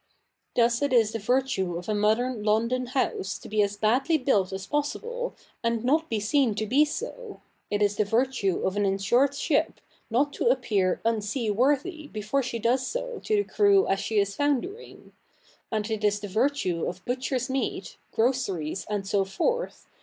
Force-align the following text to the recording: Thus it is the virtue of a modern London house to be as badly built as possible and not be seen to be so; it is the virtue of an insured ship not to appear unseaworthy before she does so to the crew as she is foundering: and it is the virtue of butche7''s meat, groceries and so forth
Thus 0.55 0.81
it 0.81 0.93
is 0.93 1.11
the 1.11 1.19
virtue 1.19 1.77
of 1.77 1.87
a 1.87 1.93
modern 1.93 2.41
London 2.41 2.87
house 2.87 3.37
to 3.37 3.47
be 3.47 3.61
as 3.61 3.77
badly 3.77 4.17
built 4.17 4.51
as 4.51 4.65
possible 4.65 5.35
and 5.63 5.83
not 5.85 6.09
be 6.09 6.19
seen 6.19 6.55
to 6.55 6.65
be 6.65 6.85
so; 6.85 7.39
it 7.69 7.83
is 7.83 7.97
the 7.97 8.03
virtue 8.03 8.63
of 8.63 8.75
an 8.75 8.83
insured 8.83 9.35
ship 9.35 9.79
not 10.09 10.33
to 10.33 10.47
appear 10.47 11.01
unseaworthy 11.05 12.07
before 12.07 12.41
she 12.41 12.57
does 12.57 12.87
so 12.87 13.19
to 13.25 13.35
the 13.35 13.43
crew 13.43 13.85
as 13.85 13.99
she 13.99 14.17
is 14.17 14.33
foundering: 14.35 15.13
and 15.71 15.91
it 15.91 16.03
is 16.03 16.19
the 16.19 16.27
virtue 16.27 16.87
of 16.87 17.05
butche7''s 17.05 17.49
meat, 17.51 17.97
groceries 18.11 18.87
and 18.89 19.07
so 19.07 19.23
forth 19.23 19.87